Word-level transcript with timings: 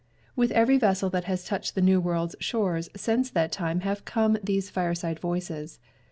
With 0.35 0.49
every 0.53 0.79
vessel 0.79 1.11
that 1.11 1.25
has 1.25 1.45
touched 1.45 1.75
the 1.75 1.79
New 1.81 2.01
World's 2.01 2.35
shores 2.39 2.89
since 2.95 3.29
that 3.29 3.51
time 3.51 3.81
have 3.81 4.03
come 4.03 4.39
these 4.43 4.67
fireside 4.67 5.19
voices. 5.19 5.77